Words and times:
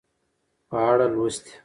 په 0.69 0.75
اړه 0.91 1.07
لوستي 1.13 1.51